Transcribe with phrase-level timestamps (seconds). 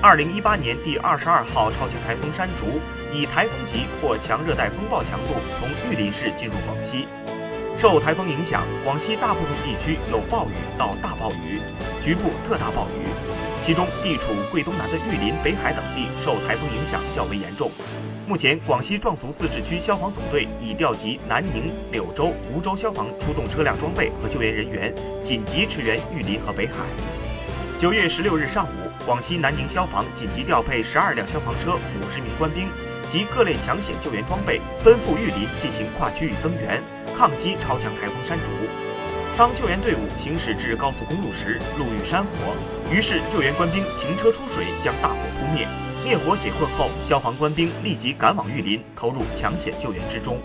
[0.00, 2.80] 二零一八年第二十二号超强台风山竹
[3.12, 7.08] 以台风级或强热带风暴强度从玉林市进入广西。
[7.76, 11.60] 受台风影响，广西大部分地区有暴雨到大暴雨，
[12.04, 13.10] 局部特大暴雨。
[13.60, 17.68] 其中，地处桂东南的玉林、北海等地受台风影响较为严重。
[18.28, 24.94] 目前，广西壮族自治区消防总队已调集南宁、柳州、梧州消防出动车辆装备和救援人员，
[25.24, 26.74] 紧急驰援玉林和北海。
[27.78, 28.90] 九月十六日上午。
[29.06, 32.68] 广西南宁消防紧急调配十二辆消防车、五十名官兵
[33.08, 36.82] 及各类抢险救援装备，奔赴玉林进行跨区域增援，
[37.16, 38.50] 抗击超强台风山竹。
[39.36, 42.52] 当救援队伍行驶至高速公路时，路遇山火，
[42.92, 45.66] 于是救援官兵停车出水将大火扑灭。
[46.04, 50.38] 灭火解困后，消防官兵立即赶往玉林，投入抢险救援之中。